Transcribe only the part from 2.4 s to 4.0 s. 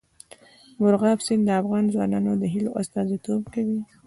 د هیلو استازیتوب کوي.